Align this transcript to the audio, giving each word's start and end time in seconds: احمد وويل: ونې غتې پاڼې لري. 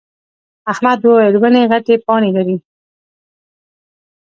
احمد 0.71 0.99
وويل: 1.05 1.35
ونې 1.41 1.61
غتې 1.69 1.95
پاڼې 2.05 2.29
لري. 2.37 2.57